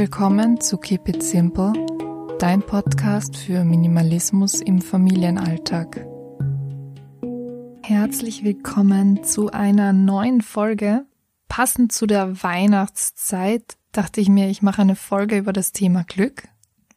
willkommen 0.00 0.58
zu 0.62 0.78
Keep 0.78 1.10
It 1.10 1.22
Simple, 1.22 1.74
dein 2.38 2.62
Podcast 2.62 3.36
für 3.36 3.64
Minimalismus 3.64 4.62
im 4.62 4.80
Familienalltag. 4.80 6.06
Herzlich 7.82 8.42
willkommen 8.42 9.24
zu 9.24 9.50
einer 9.50 9.92
neuen 9.92 10.40
Folge. 10.40 11.04
Passend 11.48 11.92
zu 11.92 12.06
der 12.06 12.42
Weihnachtszeit 12.42 13.76
dachte 13.92 14.22
ich 14.22 14.30
mir, 14.30 14.48
ich 14.48 14.62
mache 14.62 14.80
eine 14.80 14.96
Folge 14.96 15.36
über 15.36 15.52
das 15.52 15.72
Thema 15.72 16.04
Glück. 16.04 16.48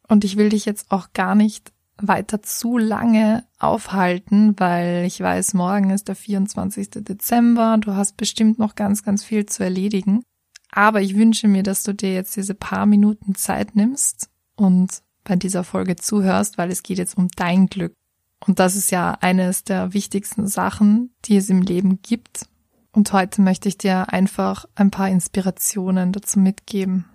Und 0.07 0.23
ich 0.23 0.37
will 0.37 0.47
dich 0.47 0.63
jetzt 0.63 0.89
auch 0.89 1.11
gar 1.11 1.35
nicht 1.35 1.73
weiter 1.97 2.41
zu 2.41 2.77
lange 2.77 3.43
aufhalten, 3.59 4.57
weil 4.57 5.03
ich 5.03 5.19
weiß, 5.19 5.55
morgen 5.55 5.89
ist 5.89 6.07
der 6.07 6.15
24. 6.15 6.89
Dezember. 7.03 7.77
Du 7.81 7.95
hast 7.95 8.15
bestimmt 8.15 8.59
noch 8.59 8.75
ganz, 8.75 9.03
ganz 9.03 9.25
viel 9.25 9.45
zu 9.45 9.61
erledigen. 9.61 10.23
Aber 10.75 11.01
ich 11.01 11.15
wünsche 11.15 11.47
mir, 11.47 11.61
dass 11.61 11.83
du 11.83 11.93
dir 11.93 12.15
jetzt 12.15 12.35
diese 12.35 12.55
paar 12.55 12.87
Minuten 12.87 13.35
Zeit 13.35 13.75
nimmst 13.75 14.27
und 14.55 15.03
bei 15.23 15.35
dieser 15.35 15.63
Folge 15.63 15.95
zuhörst, 15.95 16.57
weil 16.57 16.71
es 16.71 16.81
geht 16.81 16.97
jetzt 16.97 17.15
um 17.15 17.27
dein 17.35 17.67
Glück. 17.67 17.93
Und 18.39 18.57
das 18.57 18.75
ist 18.75 18.89
ja 18.89 19.15
eines 19.21 19.63
der 19.63 19.93
wichtigsten 19.93 20.47
Sachen, 20.47 21.13
die 21.25 21.37
es 21.37 21.51
im 21.51 21.61
Leben 21.61 22.01
gibt. 22.01 22.47
Und 22.91 23.13
heute 23.13 23.43
möchte 23.43 23.69
ich 23.69 23.77
dir 23.77 24.11
einfach 24.11 24.65
ein 24.73 24.89
paar 24.89 25.09
Inspirationen 25.09 26.11
dazu 26.11 26.39
mitgeben. 26.39 27.05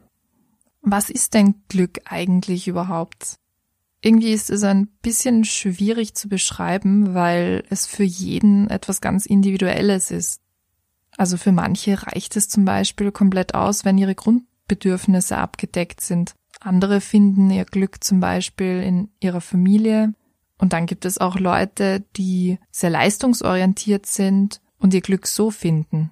Was 0.80 1.10
ist 1.10 1.34
denn 1.34 1.56
Glück 1.68 1.98
eigentlich 2.04 2.68
überhaupt? 2.68 3.38
Irgendwie 4.02 4.32
ist 4.32 4.50
es 4.50 4.62
ein 4.62 4.86
bisschen 5.02 5.44
schwierig 5.44 6.14
zu 6.14 6.28
beschreiben, 6.28 7.12
weil 7.12 7.64
es 7.70 7.88
für 7.88 8.04
jeden 8.04 8.70
etwas 8.70 9.00
ganz 9.00 9.26
Individuelles 9.26 10.12
ist. 10.12 10.40
Also 11.18 11.36
für 11.36 11.52
manche 11.52 12.00
reicht 12.06 12.36
es 12.36 12.48
zum 12.48 12.64
Beispiel 12.64 13.10
komplett 13.10 13.54
aus, 13.54 13.84
wenn 13.84 13.98
ihre 13.98 14.14
Grundbedürfnisse 14.14 15.36
abgedeckt 15.36 16.00
sind. 16.00 16.34
Andere 16.60 17.00
finden 17.00 17.50
ihr 17.50 17.64
Glück 17.64 18.02
zum 18.02 18.20
Beispiel 18.20 18.82
in 18.82 19.10
ihrer 19.20 19.40
Familie. 19.40 20.14
Und 20.58 20.72
dann 20.72 20.86
gibt 20.86 21.04
es 21.04 21.18
auch 21.18 21.38
Leute, 21.38 22.04
die 22.16 22.58
sehr 22.70 22.90
leistungsorientiert 22.90 24.06
sind 24.06 24.60
und 24.78 24.94
ihr 24.94 25.00
Glück 25.00 25.26
so 25.26 25.50
finden. 25.50 26.10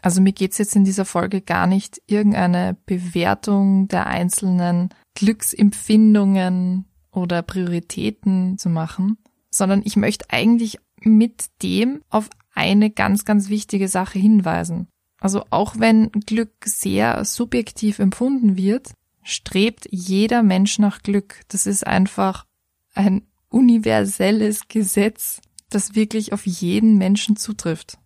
Also 0.00 0.20
mir 0.20 0.32
geht's 0.32 0.58
jetzt 0.58 0.76
in 0.76 0.84
dieser 0.84 1.04
Folge 1.04 1.40
gar 1.40 1.66
nicht 1.66 2.00
irgendeine 2.06 2.76
Bewertung 2.86 3.88
der 3.88 4.06
einzelnen 4.06 4.90
Glücksempfindungen 5.14 6.84
oder 7.10 7.42
Prioritäten 7.42 8.58
zu 8.58 8.68
machen, 8.68 9.18
sondern 9.50 9.82
ich 9.84 9.96
möchte 9.96 10.26
eigentlich 10.30 10.78
mit 11.00 11.46
dem 11.62 12.02
auf 12.10 12.28
eine 12.56 12.90
ganz, 12.90 13.24
ganz 13.24 13.48
wichtige 13.48 13.88
Sache 13.88 14.18
hinweisen. 14.18 14.88
Also 15.20 15.44
auch 15.50 15.78
wenn 15.78 16.10
Glück 16.10 16.52
sehr 16.64 17.24
subjektiv 17.24 17.98
empfunden 17.98 18.56
wird, 18.56 18.92
strebt 19.22 19.88
jeder 19.90 20.42
Mensch 20.42 20.78
nach 20.78 21.02
Glück. 21.02 21.40
Das 21.48 21.66
ist 21.66 21.86
einfach 21.86 22.46
ein 22.94 23.22
universelles 23.48 24.68
Gesetz, 24.68 25.40
das 25.70 25.94
wirklich 25.94 26.32
auf 26.32 26.46
jeden 26.46 26.98
Menschen 26.98 27.36
zutrifft. 27.36 27.98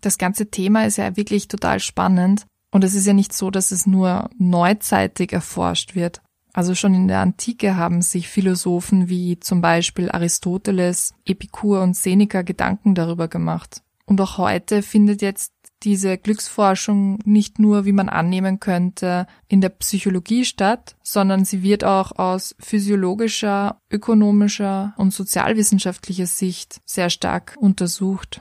Das 0.00 0.18
ganze 0.18 0.50
Thema 0.50 0.86
ist 0.86 0.98
ja 0.98 1.16
wirklich 1.16 1.48
total 1.48 1.80
spannend 1.80 2.46
und 2.70 2.84
es 2.84 2.94
ist 2.94 3.06
ja 3.06 3.12
nicht 3.12 3.32
so, 3.32 3.50
dass 3.50 3.70
es 3.72 3.86
nur 3.86 4.30
neuzeitig 4.38 5.32
erforscht 5.32 5.94
wird. 5.94 6.20
Also 6.56 6.74
schon 6.74 6.94
in 6.94 7.06
der 7.06 7.20
Antike 7.20 7.76
haben 7.76 8.00
sich 8.00 8.28
Philosophen 8.28 9.10
wie 9.10 9.38
zum 9.38 9.60
Beispiel 9.60 10.10
Aristoteles, 10.10 11.12
Epikur 11.26 11.82
und 11.82 11.94
Seneca 11.94 12.40
Gedanken 12.40 12.94
darüber 12.94 13.28
gemacht. 13.28 13.82
Und 14.06 14.22
auch 14.22 14.38
heute 14.38 14.80
findet 14.80 15.20
jetzt 15.20 15.52
diese 15.82 16.16
Glücksforschung 16.16 17.18
nicht 17.26 17.58
nur, 17.58 17.84
wie 17.84 17.92
man 17.92 18.08
annehmen 18.08 18.58
könnte, 18.58 19.26
in 19.48 19.60
der 19.60 19.68
Psychologie 19.68 20.46
statt, 20.46 20.96
sondern 21.02 21.44
sie 21.44 21.62
wird 21.62 21.84
auch 21.84 22.12
aus 22.12 22.56
physiologischer, 22.58 23.78
ökonomischer 23.90 24.94
und 24.96 25.12
sozialwissenschaftlicher 25.12 26.26
Sicht 26.26 26.80
sehr 26.86 27.10
stark 27.10 27.54
untersucht. 27.60 28.40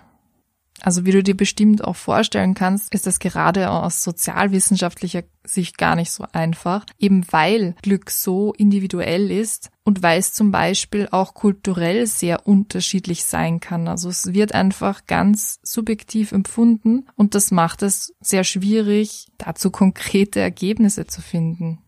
Also 0.81 1.06
wie 1.06 1.12
du 1.12 1.24
dir 1.24 1.38
bestimmt 1.38 1.84
auch 1.84 1.96
vorstellen 1.96 2.53
kannst, 2.53 2.94
ist 2.94 3.08
das 3.08 3.19
gerade 3.19 3.69
aus 3.69 4.03
sozialwissenschaftlicher 4.03 5.24
Sicht 5.46 5.78
gar 5.78 5.96
nicht 5.96 6.12
so 6.12 6.25
einfach, 6.34 6.86
eben 7.00 7.25
weil 7.31 7.75
Glück 7.81 8.09
so 8.09 8.53
individuell 8.53 9.31
ist 9.31 9.69
und 9.84 10.03
weil 10.03 10.19
es 10.19 10.34
zum 10.34 10.52
Beispiel 10.52 11.08
auch 11.12 11.34
kulturell 11.34 12.08
sehr 12.08 12.46
unterschiedlich 12.47 13.24
sein 13.24 13.59
kann. 13.59 13.88
Also 13.88 14.09
es 14.09 14.34
wird 14.34 14.53
einfach 14.53 15.06
ganz 15.06 15.59
subjektiv 15.64 16.31
empfunden 16.31 17.06
und 17.16 17.35
das 17.35 17.52
macht 17.52 17.81
es 17.81 18.14
sehr 18.19 18.44
schwierig, 18.44 19.28
dazu 19.38 19.72
konkrete 19.72 20.40
Ergebnisse 20.40 21.08
zu 21.08 21.22
finden. 21.22 21.80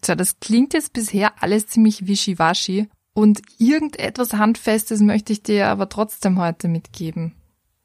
Tja, 0.00 0.14
das 0.14 0.40
klingt 0.40 0.72
jetzt 0.72 0.94
bisher 0.94 1.42
alles 1.42 1.66
ziemlich 1.66 2.06
wischiwaschi 2.06 2.88
und 3.12 3.42
irgendetwas 3.58 4.32
Handfestes 4.32 5.00
möchte 5.00 5.32
ich 5.32 5.42
dir 5.42 5.68
aber 5.68 5.90
trotzdem 5.90 6.38
heute 6.38 6.68
mitgeben. 6.68 7.34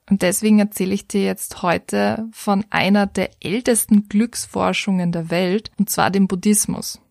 Und 0.10 0.22
deswegen 0.22 0.60
erzähle 0.60 0.94
ich 0.94 1.08
dir 1.08 1.24
jetzt 1.24 1.64
heute 1.64 2.28
von 2.32 2.64
einer 2.70 3.08
der 3.08 3.32
ältesten 3.42 4.08
Glücksforschungen 4.08 5.12
der 5.12 5.30
Welt, 5.30 5.72
und 5.78 5.90
zwar 5.90 6.12
dem 6.12 6.28
Buddhismus. 6.28 7.02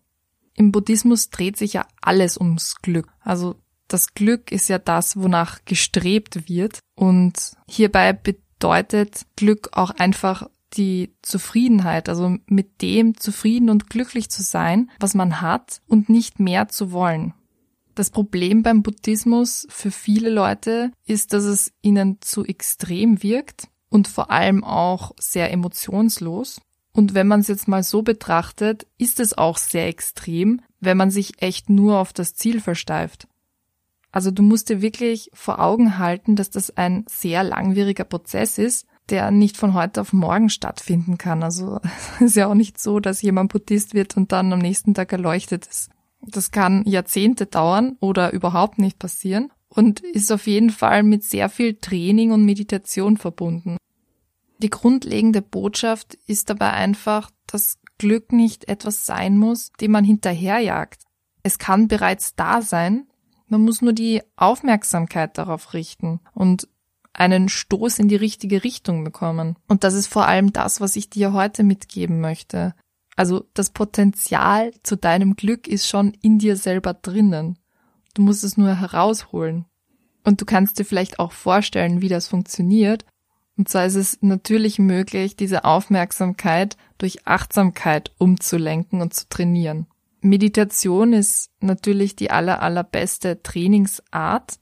Im 0.53 0.71
Buddhismus 0.71 1.29
dreht 1.29 1.57
sich 1.57 1.73
ja 1.73 1.85
alles 2.01 2.37
ums 2.37 2.75
Glück. 2.81 3.09
Also 3.19 3.55
das 3.87 4.13
Glück 4.13 4.51
ist 4.51 4.69
ja 4.69 4.79
das, 4.79 5.17
wonach 5.17 5.59
gestrebt 5.65 6.47
wird. 6.49 6.79
Und 6.95 7.57
hierbei 7.69 8.13
bedeutet 8.13 9.25
Glück 9.35 9.69
auch 9.73 9.91
einfach 9.91 10.49
die 10.73 11.13
Zufriedenheit, 11.21 12.09
also 12.09 12.37
mit 12.47 12.81
dem 12.81 13.17
zufrieden 13.17 13.69
und 13.69 13.89
glücklich 13.89 14.29
zu 14.29 14.43
sein, 14.43 14.89
was 14.99 15.13
man 15.13 15.41
hat 15.41 15.81
und 15.87 16.09
nicht 16.09 16.39
mehr 16.39 16.67
zu 16.69 16.91
wollen. 16.91 17.33
Das 17.95 18.09
Problem 18.09 18.61
beim 18.61 18.83
Buddhismus 18.83 19.65
für 19.69 19.89
viele 19.89 20.29
Leute 20.29 20.91
ist, 21.05 21.31
dass 21.31 21.45
es 21.45 21.71
ihnen 21.81 22.17
zu 22.19 22.43
extrem 22.43 23.23
wirkt 23.23 23.69
und 23.89 24.09
vor 24.09 24.31
allem 24.31 24.65
auch 24.65 25.13
sehr 25.17 25.51
emotionslos. 25.51 26.59
Und 26.91 27.13
wenn 27.13 27.27
man 27.27 27.39
es 27.39 27.47
jetzt 27.47 27.69
mal 27.69 27.83
so 27.83 28.03
betrachtet, 28.03 28.85
ist 28.97 29.21
es 29.21 29.37
auch 29.37 29.57
sehr 29.57 29.87
extrem, 29.87 30.61
wenn 30.81 30.97
man 30.97 31.09
sich 31.09 31.41
echt 31.41 31.69
nur 31.69 31.99
auf 31.99 32.11
das 32.11 32.35
Ziel 32.35 32.59
versteift. 32.59 33.27
Also 34.11 34.29
du 34.29 34.43
musst 34.43 34.69
dir 34.69 34.81
wirklich 34.81 35.29
vor 35.33 35.59
Augen 35.59 35.97
halten, 35.97 36.35
dass 36.35 36.49
das 36.49 36.75
ein 36.75 37.05
sehr 37.09 37.43
langwieriger 37.43 38.05
Prozess 38.05 38.57
ist, 38.57 38.87
der 39.09 39.31
nicht 39.31 39.55
von 39.55 39.73
heute 39.73 40.01
auf 40.01 40.13
morgen 40.13 40.49
stattfinden 40.49 41.17
kann. 41.17 41.43
Also 41.43 41.79
es 42.15 42.21
ist 42.21 42.35
ja 42.35 42.47
auch 42.47 42.55
nicht 42.55 42.77
so, 42.79 42.99
dass 42.99 43.21
jemand 43.21 43.53
Buddhist 43.53 43.93
wird 43.93 44.17
und 44.17 44.33
dann 44.33 44.51
am 44.51 44.59
nächsten 44.59 44.93
Tag 44.93 45.13
erleuchtet 45.13 45.67
ist. 45.67 45.89
Das 46.27 46.51
kann 46.51 46.83
Jahrzehnte 46.85 47.45
dauern 47.45 47.97
oder 47.99 48.33
überhaupt 48.33 48.79
nicht 48.79 48.99
passieren 48.99 49.51
und 49.69 49.99
ist 49.99 50.31
auf 50.31 50.47
jeden 50.47 50.69
Fall 50.69 51.03
mit 51.03 51.23
sehr 51.23 51.49
viel 51.49 51.75
Training 51.75 52.31
und 52.31 52.45
Meditation 52.45 53.17
verbunden. 53.17 53.77
Die 54.59 54.69
grundlegende 54.69 55.41
Botschaft 55.41 56.15
ist 56.27 56.49
dabei 56.49 56.71
einfach, 56.71 57.29
dass 57.47 57.79
Glück 57.97 58.31
nicht 58.31 58.67
etwas 58.67 59.05
sein 59.05 59.37
muss, 59.37 59.71
dem 59.79 59.91
man 59.91 60.03
hinterherjagt. 60.03 61.03
Es 61.43 61.59
kann 61.59 61.87
bereits 61.87 62.35
da 62.35 62.61
sein, 62.61 63.07
man 63.47 63.61
muss 63.61 63.81
nur 63.81 63.93
die 63.93 64.21
Aufmerksamkeit 64.35 65.37
darauf 65.37 65.73
richten 65.73 66.19
und 66.33 66.67
einen 67.13 67.47
Stoß 67.47 67.99
in 67.99 68.07
die 68.07 68.15
richtige 68.15 68.63
Richtung 68.63 69.03
bekommen. 69.03 69.55
Und 69.67 69.83
das 69.83 69.93
ist 69.93 70.07
vor 70.07 70.27
allem 70.27 70.51
das, 70.51 70.81
was 70.81 70.95
ich 70.95 71.09
dir 71.09 71.33
heute 71.33 71.63
mitgeben 71.63 72.19
möchte. 72.19 72.73
Also 73.15 73.45
das 73.53 73.69
Potenzial 73.69 74.73
zu 74.83 74.97
deinem 74.97 75.35
Glück 75.35 75.67
ist 75.67 75.87
schon 75.87 76.13
in 76.21 76.37
dir 76.37 76.57
selber 76.57 76.93
drinnen. 76.93 77.57
Du 78.13 78.21
musst 78.21 78.43
es 78.43 78.57
nur 78.57 78.75
herausholen. 78.75 79.65
Und 80.23 80.41
du 80.41 80.45
kannst 80.45 80.79
dir 80.79 80.85
vielleicht 80.85 81.19
auch 81.19 81.31
vorstellen, 81.31 82.01
wie 82.01 82.09
das 82.09 82.27
funktioniert. 82.27 83.05
Und 83.57 83.69
zwar 83.69 83.85
ist 83.85 83.95
es 83.95 84.17
natürlich 84.21 84.79
möglich, 84.79 85.35
diese 85.35 85.63
Aufmerksamkeit 85.63 86.75
durch 86.97 87.25
Achtsamkeit 87.25 88.11
umzulenken 88.17 89.01
und 89.01 89.13
zu 89.13 89.29
trainieren. 89.29 89.87
Meditation 90.21 91.13
ist 91.13 91.51
natürlich 91.61 92.15
die 92.15 92.31
aller, 92.31 92.61
allerbeste 92.61 93.43
Trainingsart, 93.43 94.59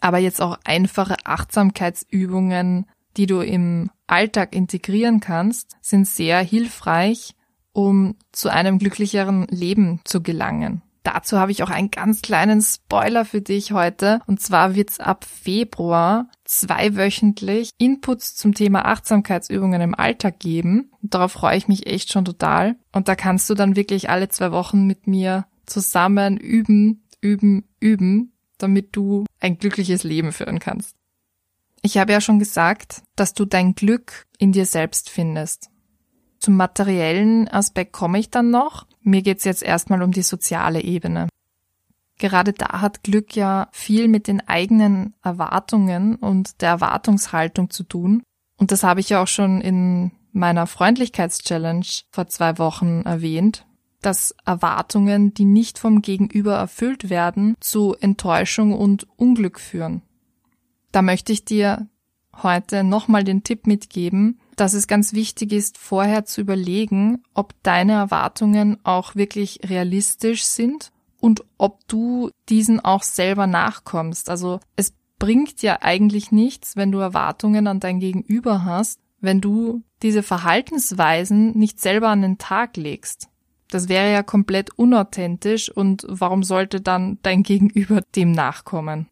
aber 0.00 0.18
jetzt 0.18 0.42
auch 0.42 0.58
einfache 0.64 1.16
Achtsamkeitsübungen, 1.24 2.86
die 3.16 3.26
du 3.26 3.40
im 3.40 3.90
Alltag 4.06 4.54
integrieren 4.54 5.20
kannst, 5.20 5.76
sind 5.80 6.06
sehr 6.06 6.40
hilfreich, 6.40 7.34
um 7.72 8.16
zu 8.32 8.48
einem 8.48 8.78
glücklicheren 8.78 9.46
Leben 9.48 10.00
zu 10.04 10.22
gelangen. 10.22 10.82
Dazu 11.02 11.38
habe 11.38 11.50
ich 11.50 11.62
auch 11.62 11.70
einen 11.70 11.90
ganz 11.90 12.20
kleinen 12.20 12.60
Spoiler 12.60 13.24
für 13.24 13.40
dich 13.40 13.72
heute. 13.72 14.20
Und 14.26 14.40
zwar 14.40 14.74
wird's 14.74 15.00
ab 15.00 15.24
Februar 15.24 16.28
zweiwöchentlich 16.44 17.70
Inputs 17.78 18.36
zum 18.36 18.54
Thema 18.54 18.84
Achtsamkeitsübungen 18.84 19.80
im 19.80 19.94
Alltag 19.94 20.38
geben. 20.40 20.90
Und 21.02 21.14
darauf 21.14 21.32
freue 21.32 21.56
ich 21.56 21.68
mich 21.68 21.86
echt 21.86 22.12
schon 22.12 22.26
total. 22.26 22.76
Und 22.92 23.08
da 23.08 23.14
kannst 23.14 23.48
du 23.48 23.54
dann 23.54 23.76
wirklich 23.76 24.10
alle 24.10 24.28
zwei 24.28 24.52
Wochen 24.52 24.86
mit 24.86 25.06
mir 25.06 25.46
zusammen 25.64 26.36
üben, 26.36 27.06
üben, 27.22 27.64
üben, 27.80 28.32
damit 28.58 28.94
du 28.94 29.24
ein 29.40 29.56
glückliches 29.56 30.02
Leben 30.04 30.32
führen 30.32 30.58
kannst. 30.58 30.96
Ich 31.82 31.96
habe 31.96 32.12
ja 32.12 32.20
schon 32.20 32.38
gesagt, 32.38 33.02
dass 33.16 33.32
du 33.32 33.46
dein 33.46 33.74
Glück 33.74 34.26
in 34.36 34.52
dir 34.52 34.66
selbst 34.66 35.08
findest. 35.08 35.70
Zum 36.40 36.56
materiellen 36.56 37.48
Aspekt 37.48 37.92
komme 37.92 38.18
ich 38.18 38.30
dann 38.30 38.50
noch. 38.50 38.86
Mir 39.02 39.22
geht's 39.22 39.44
jetzt 39.44 39.62
erstmal 39.62 40.02
um 40.02 40.10
die 40.10 40.22
soziale 40.22 40.82
Ebene. 40.82 41.28
Gerade 42.18 42.52
da 42.52 42.80
hat 42.80 43.02
Glück 43.02 43.36
ja 43.36 43.68
viel 43.72 44.08
mit 44.08 44.26
den 44.26 44.46
eigenen 44.46 45.14
Erwartungen 45.22 46.16
und 46.16 46.60
der 46.60 46.70
Erwartungshaltung 46.70 47.70
zu 47.70 47.82
tun. 47.82 48.22
Und 48.56 48.72
das 48.72 48.82
habe 48.82 49.00
ich 49.00 49.10
ja 49.10 49.22
auch 49.22 49.28
schon 49.28 49.60
in 49.60 50.12
meiner 50.32 50.66
Freundlichkeitschallenge 50.66 51.86
vor 52.10 52.26
zwei 52.28 52.58
Wochen 52.58 53.02
erwähnt, 53.02 53.66
dass 54.02 54.34
Erwartungen, 54.44 55.34
die 55.34 55.44
nicht 55.44 55.78
vom 55.78 56.02
Gegenüber 56.02 56.56
erfüllt 56.56 57.10
werden, 57.10 57.54
zu 57.60 57.96
Enttäuschung 58.00 58.72
und 58.72 59.06
Unglück 59.16 59.60
führen. 59.60 60.02
Da 60.92 61.02
möchte 61.02 61.32
ich 61.32 61.44
dir 61.44 61.88
heute 62.42 62.84
nochmal 62.84 63.24
den 63.24 63.44
Tipp 63.44 63.66
mitgeben, 63.66 64.40
dass 64.60 64.74
es 64.74 64.86
ganz 64.86 65.14
wichtig 65.14 65.52
ist, 65.52 65.78
vorher 65.78 66.26
zu 66.26 66.42
überlegen, 66.42 67.22
ob 67.32 67.54
deine 67.62 67.92
Erwartungen 67.92 68.78
auch 68.84 69.16
wirklich 69.16 69.60
realistisch 69.64 70.44
sind 70.44 70.92
und 71.18 71.44
ob 71.56 71.86
du 71.88 72.30
diesen 72.48 72.78
auch 72.78 73.02
selber 73.02 73.46
nachkommst. 73.46 74.28
Also 74.28 74.60
es 74.76 74.92
bringt 75.18 75.62
ja 75.62 75.78
eigentlich 75.80 76.30
nichts, 76.30 76.76
wenn 76.76 76.92
du 76.92 76.98
Erwartungen 76.98 77.66
an 77.66 77.80
dein 77.80 78.00
Gegenüber 78.00 78.64
hast, 78.64 79.00
wenn 79.20 79.40
du 79.40 79.82
diese 80.02 80.22
Verhaltensweisen 80.22 81.56
nicht 81.56 81.80
selber 81.80 82.08
an 82.08 82.22
den 82.22 82.38
Tag 82.38 82.76
legst. 82.76 83.28
Das 83.70 83.88
wäre 83.88 84.12
ja 84.12 84.22
komplett 84.22 84.76
unauthentisch 84.76 85.70
und 85.70 86.04
warum 86.08 86.42
sollte 86.42 86.80
dann 86.80 87.18
dein 87.22 87.42
Gegenüber 87.42 88.02
dem 88.16 88.32
nachkommen? 88.32 89.09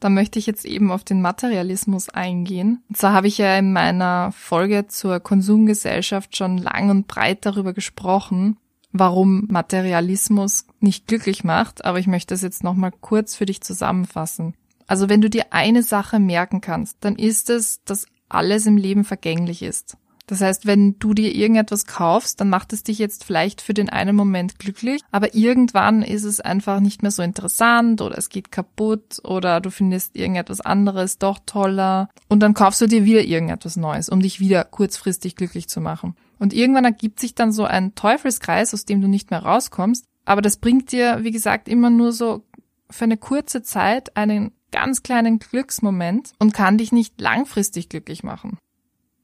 Da 0.00 0.10
möchte 0.10 0.38
ich 0.38 0.46
jetzt 0.46 0.64
eben 0.64 0.92
auf 0.92 1.04
den 1.04 1.22
Materialismus 1.22 2.08
eingehen. 2.08 2.82
Und 2.88 2.96
zwar 2.96 3.12
habe 3.12 3.28
ich 3.28 3.38
ja 3.38 3.56
in 3.56 3.72
meiner 3.72 4.32
Folge 4.32 4.86
zur 4.88 5.20
Konsumgesellschaft 5.20 6.36
schon 6.36 6.58
lang 6.58 6.90
und 6.90 7.08
breit 7.08 7.46
darüber 7.46 7.72
gesprochen, 7.72 8.58
warum 8.92 9.46
Materialismus 9.48 10.66
nicht 10.80 11.06
glücklich 11.06 11.44
macht, 11.44 11.84
aber 11.84 11.98
ich 11.98 12.06
möchte 12.06 12.34
es 12.34 12.42
jetzt 12.42 12.62
nochmal 12.62 12.92
kurz 13.00 13.34
für 13.34 13.46
dich 13.46 13.62
zusammenfassen. 13.62 14.54
Also 14.86 15.08
wenn 15.08 15.20
du 15.20 15.30
dir 15.30 15.46
eine 15.50 15.82
Sache 15.82 16.18
merken 16.18 16.60
kannst, 16.60 16.98
dann 17.00 17.16
ist 17.16 17.50
es, 17.50 17.82
dass 17.84 18.06
alles 18.28 18.66
im 18.66 18.76
Leben 18.76 19.04
vergänglich 19.04 19.62
ist. 19.62 19.96
Das 20.26 20.40
heißt, 20.40 20.66
wenn 20.66 20.98
du 20.98 21.14
dir 21.14 21.34
irgendetwas 21.34 21.86
kaufst, 21.86 22.40
dann 22.40 22.48
macht 22.48 22.72
es 22.72 22.82
dich 22.82 22.98
jetzt 22.98 23.24
vielleicht 23.24 23.60
für 23.60 23.74
den 23.74 23.88
einen 23.88 24.16
Moment 24.16 24.58
glücklich, 24.58 25.00
aber 25.12 25.34
irgendwann 25.34 26.02
ist 26.02 26.24
es 26.24 26.40
einfach 26.40 26.80
nicht 26.80 27.02
mehr 27.02 27.12
so 27.12 27.22
interessant 27.22 28.00
oder 28.00 28.18
es 28.18 28.28
geht 28.28 28.50
kaputt 28.50 29.20
oder 29.22 29.60
du 29.60 29.70
findest 29.70 30.16
irgendetwas 30.16 30.60
anderes 30.60 31.18
doch 31.18 31.38
toller 31.46 32.08
und 32.28 32.40
dann 32.40 32.54
kaufst 32.54 32.80
du 32.80 32.88
dir 32.88 33.04
wieder 33.04 33.22
irgendetwas 33.22 33.76
Neues, 33.76 34.08
um 34.08 34.20
dich 34.20 34.40
wieder 34.40 34.64
kurzfristig 34.64 35.36
glücklich 35.36 35.68
zu 35.68 35.80
machen. 35.80 36.16
Und 36.38 36.52
irgendwann 36.52 36.84
ergibt 36.84 37.20
sich 37.20 37.34
dann 37.34 37.52
so 37.52 37.64
ein 37.64 37.94
Teufelskreis, 37.94 38.74
aus 38.74 38.84
dem 38.84 39.00
du 39.00 39.08
nicht 39.08 39.30
mehr 39.30 39.44
rauskommst, 39.44 40.04
aber 40.24 40.42
das 40.42 40.56
bringt 40.56 40.90
dir, 40.90 41.20
wie 41.22 41.30
gesagt, 41.30 41.68
immer 41.68 41.88
nur 41.88 42.12
so 42.12 42.42
für 42.90 43.04
eine 43.04 43.16
kurze 43.16 43.62
Zeit 43.62 44.16
einen 44.16 44.52
ganz 44.72 45.02
kleinen 45.02 45.38
Glücksmoment 45.38 46.32
und 46.38 46.52
kann 46.52 46.78
dich 46.78 46.92
nicht 46.92 47.20
langfristig 47.20 47.88
glücklich 47.88 48.24
machen. 48.24 48.58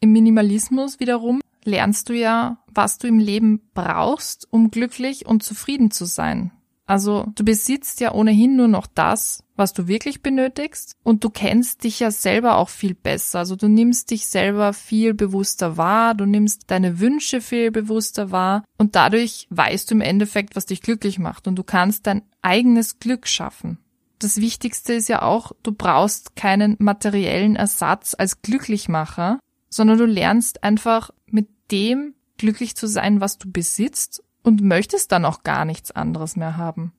Im 0.03 0.11
Minimalismus 0.11 0.99
wiederum 0.99 1.41
lernst 1.63 2.09
du 2.09 2.13
ja, 2.13 2.59
was 2.75 2.99
du 2.99 3.07
im 3.07 3.21
Leben 3.21 3.61
brauchst, 3.73 4.49
um 4.51 4.73
glücklich 4.73 5.27
und 5.27 5.45
zufrieden 5.45 5.93
zu 5.93 6.07
sein. 6.07 6.51
Also 6.87 7.27
du 7.37 7.45
besitzt 7.45 8.01
ja 8.01 8.13
ohnehin 8.13 8.57
nur 8.57 8.67
noch 8.67 8.89
das, 8.89 9.45
was 9.55 9.73
du 9.73 9.87
wirklich 9.87 10.21
benötigst. 10.21 10.97
Und 11.05 11.23
du 11.23 11.31
kennst 11.31 11.85
dich 11.85 12.01
ja 12.01 12.11
selber 12.11 12.57
auch 12.57 12.69
viel 12.69 12.95
besser. 12.95 13.39
Also 13.39 13.55
du 13.55 13.69
nimmst 13.69 14.11
dich 14.11 14.27
selber 14.27 14.73
viel 14.73 15.15
bewusster 15.15 15.77
wahr, 15.77 16.17
du 16.17 16.27
nimmst 16.27 16.65
deine 16.67 16.99
Wünsche 16.99 17.41
viel 17.41 17.71
bewusster 17.71 18.33
wahr. 18.33 18.65
Und 18.79 18.97
dadurch 18.97 19.47
weißt 19.51 19.89
du 19.89 19.95
im 19.95 20.01
Endeffekt, 20.01 20.57
was 20.57 20.67
dich 20.67 20.83
glücklich 20.83 21.21
macht. 21.21 21.47
Und 21.47 21.55
du 21.55 21.63
kannst 21.63 22.09
dein 22.09 22.23
eigenes 22.43 22.99
Glück 22.99 23.29
schaffen. 23.29 23.79
Das 24.23 24.37
Wichtigste 24.37 24.95
ist 24.95 25.09
ja 25.09 25.23
auch, 25.23 25.51
du 25.65 25.73
brauchst 25.73 26.37
keinen 26.37 26.77
materiellen 26.79 27.57
Ersatz 27.57 28.15
als 28.17 28.41
Glücklichmacher, 28.41 29.41
sondern 29.73 29.99
du 29.99 30.05
lernst 30.05 30.63
einfach 30.63 31.11
mit 31.27 31.49
dem 31.71 32.15
glücklich 32.37 32.77
zu 32.77 32.87
sein, 32.87 33.21
was 33.21 33.39
du 33.39 33.51
besitzt 33.51 34.23
und 34.43 34.61
möchtest 34.61 35.13
dann 35.13 35.25
auch 35.25 35.43
gar 35.43 35.65
nichts 35.65 35.91
anderes 35.91 36.37
mehr 36.37 36.57
haben. 36.57 36.93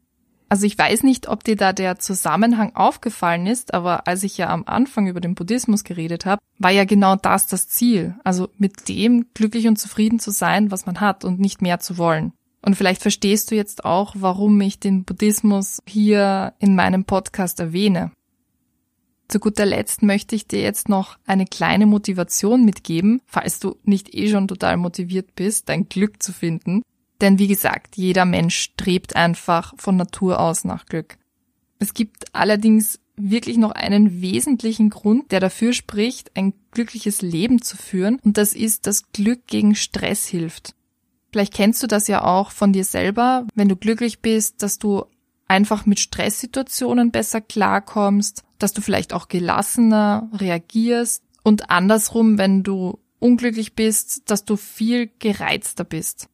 Also 0.50 0.66
ich 0.68 0.78
weiß 0.78 1.04
nicht, 1.04 1.28
ob 1.30 1.44
dir 1.44 1.56
da 1.56 1.74
der 1.74 1.98
Zusammenhang 1.98 2.76
aufgefallen 2.76 3.48
ist, 3.48 3.74
aber 3.74 4.08
als 4.08 4.24
ich 4.24 4.38
ja 4.38 4.50
am 4.50 4.64
Anfang 4.66 5.08
über 5.08 5.20
den 5.20 5.36
Buddhismus 5.36 5.84
geredet 5.84 6.26
habe, 6.26 6.42
war 6.60 6.72
ja 6.72 6.86
genau 6.86 7.16
das 7.16 7.48
das 7.48 7.70
Ziel. 7.70 8.16
Also 8.24 8.50
mit 8.58 8.88
dem 8.88 9.26
glücklich 9.34 9.68
und 9.68 9.80
zufrieden 9.80 10.20
zu 10.20 10.32
sein, 10.32 10.70
was 10.70 10.86
man 10.86 11.00
hat 11.00 11.26
und 11.26 11.40
nicht 11.40 11.62
mehr 11.62 11.80
zu 11.80 11.98
wollen. 11.98 12.34
Und 12.62 12.76
vielleicht 12.76 13.02
verstehst 13.02 13.52
du 13.52 13.56
jetzt 13.56 13.84
auch, 13.84 14.16
warum 14.18 14.62
ich 14.62 14.80
den 14.80 15.04
Buddhismus 15.04 15.80
hier 15.88 16.54
in 16.60 16.76
meinem 16.76 17.04
Podcast 17.04 17.60
erwähne. 17.60 18.12
Zu 19.28 19.40
guter 19.40 19.66
Letzt 19.66 20.04
möchte 20.04 20.36
ich 20.36 20.48
dir 20.48 20.62
jetzt 20.62 20.90
noch 20.90 21.18
eine 21.26 21.46
kleine 21.46 21.86
Motivation 21.86 22.66
mitgeben, 22.66 23.22
falls 23.26 23.60
du 23.60 23.78
nicht 23.84 24.14
eh 24.14 24.30
schon 24.30 24.48
total 24.48 24.78
motiviert 24.78 25.36
bist, 25.36 25.70
dein 25.70 25.90
Glück 25.90 26.22
zu 26.22 26.32
finden. 26.34 26.84
Denn 27.22 27.40
wie 27.40 27.48
gesagt, 27.48 27.96
jeder 27.96 28.26
Mensch 28.26 28.56
strebt 28.56 29.16
einfach 29.16 29.74
von 29.78 29.96
Natur 29.96 30.40
aus 30.40 30.66
nach 30.66 30.86
Glück. 30.86 31.18
Es 31.80 31.94
gibt 31.94 32.34
allerdings 32.36 33.00
wirklich 33.16 33.58
noch 33.58 33.72
einen 33.72 34.22
wesentlichen 34.22 34.90
Grund, 34.90 35.32
der 35.32 35.40
dafür 35.40 35.74
spricht, 35.74 36.36
ein 36.36 36.54
glückliches 36.72 37.22
Leben 37.22 37.62
zu 37.62 37.78
führen, 37.78 38.20
und 38.24 38.38
das 38.38 38.54
ist, 38.54 38.88
dass 38.88 39.12
Glück 39.12 39.48
gegen 39.48 39.76
Stress 39.76 40.26
hilft. 40.26 40.76
Vielleicht 41.32 41.54
kennst 41.54 41.82
du 41.82 41.88
das 41.88 42.08
ja 42.08 42.24
auch 42.24 42.52
von 42.52 42.74
dir 42.74 42.84
selber, 42.84 43.48
wenn 43.56 43.70
du 43.70 43.76
glücklich 43.76 44.22
bist, 44.22 44.62
dass 44.62 44.78
du 44.78 45.06
einfach 45.48 45.86
mit 45.86 46.00
Stresssituationen 46.00 47.12
besser 47.12 47.42
klarkommst, 47.42 48.44
dass 48.60 48.74
du 48.74 48.82
vielleicht 48.82 49.14
auch 49.14 49.28
gelassener 49.28 50.30
reagierst 50.34 51.24
und 51.44 51.70
andersrum, 51.70 52.38
wenn 52.38 52.64
du 52.64 53.00
unglücklich 53.20 53.76
bist, 53.76 54.30
dass 54.30 54.46
du 54.46 54.56
viel 54.56 55.10
gereizter 55.20 55.84
bist. 55.84 56.28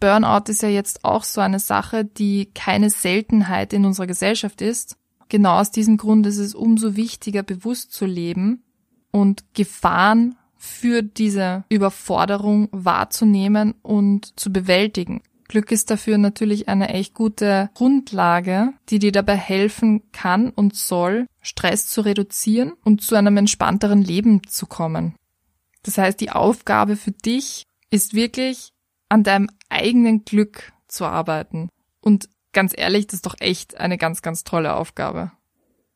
Burnout 0.00 0.50
ist 0.50 0.62
ja 0.62 0.68
jetzt 0.68 1.04
auch 1.04 1.24
so 1.24 1.40
eine 1.40 1.58
Sache, 1.58 2.04
die 2.04 2.50
keine 2.54 2.90
Seltenheit 2.90 3.72
in 3.72 3.84
unserer 3.84 4.06
Gesellschaft 4.06 4.60
ist. 4.60 4.96
Genau 5.28 5.58
aus 5.58 5.70
diesem 5.70 5.96
Grund 5.96 6.26
ist 6.26 6.38
es 6.38 6.54
umso 6.54 6.94
wichtiger, 6.94 7.42
bewusst 7.42 7.92
zu 7.92 8.06
leben 8.06 8.62
und 9.10 9.44
Gefahren 9.54 10.36
für 10.56 11.02
diese 11.02 11.64
Überforderung 11.68 12.68
wahrzunehmen 12.72 13.74
und 13.82 14.38
zu 14.38 14.52
bewältigen. 14.52 15.22
Glück 15.48 15.72
ist 15.72 15.90
dafür 15.90 16.18
natürlich 16.18 16.68
eine 16.68 16.90
echt 16.90 17.14
gute 17.14 17.70
Grundlage, 17.74 18.74
die 18.90 18.98
dir 18.98 19.12
dabei 19.12 19.36
helfen 19.36 20.12
kann 20.12 20.50
und 20.50 20.76
soll, 20.76 21.26
Stress 21.40 21.86
zu 21.86 22.02
reduzieren 22.02 22.74
und 22.84 23.00
zu 23.00 23.16
einem 23.16 23.36
entspannteren 23.38 24.02
Leben 24.02 24.46
zu 24.46 24.66
kommen. 24.66 25.14
Das 25.82 25.96
heißt, 25.96 26.20
die 26.20 26.30
Aufgabe 26.30 26.96
für 26.96 27.12
dich 27.12 27.64
ist 27.90 28.12
wirklich, 28.12 28.72
an 29.08 29.22
deinem 29.22 29.48
eigenen 29.70 30.26
Glück 30.26 30.72
zu 30.86 31.06
arbeiten. 31.06 31.70
Und 32.00 32.28
ganz 32.52 32.74
ehrlich, 32.76 33.06
das 33.06 33.14
ist 33.14 33.26
doch 33.26 33.36
echt 33.40 33.78
eine 33.78 33.96
ganz, 33.96 34.20
ganz 34.20 34.44
tolle 34.44 34.76
Aufgabe. 34.76 35.32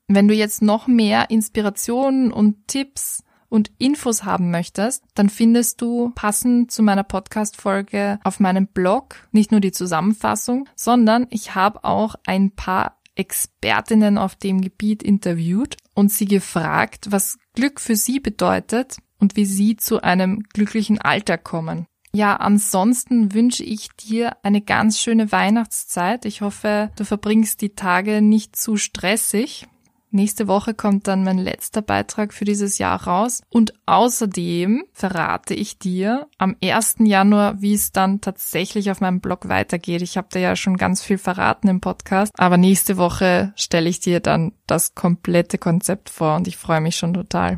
Wenn 0.08 0.28
du 0.28 0.34
jetzt 0.34 0.62
noch 0.62 0.86
mehr 0.86 1.30
Inspirationen 1.30 2.32
und 2.32 2.68
Tipps 2.68 3.22
und 3.52 3.70
Infos 3.76 4.24
haben 4.24 4.50
möchtest, 4.50 5.04
dann 5.14 5.28
findest 5.28 5.82
du 5.82 6.10
passend 6.14 6.72
zu 6.72 6.82
meiner 6.82 7.04
Podcast-Folge 7.04 8.18
auf 8.24 8.40
meinem 8.40 8.66
Blog 8.66 9.28
nicht 9.30 9.50
nur 9.50 9.60
die 9.60 9.72
Zusammenfassung, 9.72 10.66
sondern 10.74 11.26
ich 11.28 11.54
habe 11.54 11.84
auch 11.84 12.14
ein 12.26 12.52
paar 12.52 12.96
Expertinnen 13.14 14.16
auf 14.16 14.36
dem 14.36 14.62
Gebiet 14.62 15.02
interviewt 15.02 15.76
und 15.94 16.10
sie 16.10 16.24
gefragt, 16.24 17.08
was 17.10 17.38
Glück 17.52 17.78
für 17.78 17.94
sie 17.94 18.20
bedeutet 18.20 18.96
und 19.18 19.36
wie 19.36 19.44
sie 19.44 19.76
zu 19.76 20.00
einem 20.00 20.44
glücklichen 20.54 20.98
Alter 20.98 21.36
kommen. 21.36 21.84
Ja, 22.14 22.36
ansonsten 22.36 23.34
wünsche 23.34 23.64
ich 23.64 23.88
dir 23.90 24.36
eine 24.42 24.62
ganz 24.62 24.98
schöne 24.98 25.30
Weihnachtszeit. 25.30 26.24
Ich 26.24 26.40
hoffe, 26.40 26.90
du 26.96 27.04
verbringst 27.04 27.60
die 27.60 27.74
Tage 27.74 28.22
nicht 28.22 28.56
zu 28.56 28.78
stressig 28.78 29.66
Nächste 30.14 30.46
Woche 30.46 30.74
kommt 30.74 31.08
dann 31.08 31.24
mein 31.24 31.38
letzter 31.38 31.80
Beitrag 31.80 32.34
für 32.34 32.44
dieses 32.44 32.76
Jahr 32.76 33.02
raus. 33.04 33.40
Und 33.48 33.72
außerdem 33.86 34.84
verrate 34.92 35.54
ich 35.54 35.78
dir 35.78 36.28
am 36.36 36.54
1. 36.62 36.96
Januar, 36.98 37.62
wie 37.62 37.72
es 37.72 37.92
dann 37.92 38.20
tatsächlich 38.20 38.90
auf 38.90 39.00
meinem 39.00 39.20
Blog 39.20 39.48
weitergeht. 39.48 40.02
Ich 40.02 40.18
habe 40.18 40.28
da 40.30 40.38
ja 40.38 40.54
schon 40.54 40.76
ganz 40.76 41.02
viel 41.02 41.16
verraten 41.16 41.68
im 41.68 41.80
Podcast. 41.80 42.30
Aber 42.36 42.58
nächste 42.58 42.98
Woche 42.98 43.54
stelle 43.56 43.88
ich 43.88 44.00
dir 44.00 44.20
dann 44.20 44.52
das 44.66 44.94
komplette 44.94 45.56
Konzept 45.56 46.10
vor 46.10 46.36
und 46.36 46.46
ich 46.46 46.58
freue 46.58 46.82
mich 46.82 46.96
schon 46.96 47.14
total. 47.14 47.56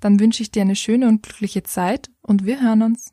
Dann 0.00 0.18
wünsche 0.18 0.42
ich 0.42 0.50
dir 0.50 0.62
eine 0.62 0.76
schöne 0.76 1.06
und 1.06 1.22
glückliche 1.22 1.62
Zeit 1.62 2.10
und 2.20 2.44
wir 2.44 2.60
hören 2.60 2.82
uns. 2.82 3.12